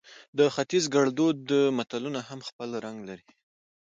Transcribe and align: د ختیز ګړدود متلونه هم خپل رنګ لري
د 0.37 0.39
ختیز 0.55 0.83
ګړدود 0.95 1.41
متلونه 1.77 2.19
هم 2.29 2.39
خپل 2.49 2.69
رنګ 2.85 2.97
لري 3.09 3.25